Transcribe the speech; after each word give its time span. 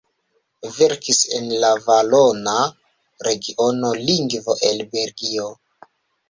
Verkis 0.77 1.19
en 1.39 1.51
la 1.63 1.69
valona, 1.87 2.55
regiona 3.27 3.93
lingvo 4.09 4.57
el 4.71 4.83
Belgio. 4.99 5.47